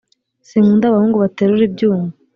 Sinkunda 0.47 0.83
abahungu 0.87 1.17
baterura 1.23 1.63
ibyuma 1.69 2.07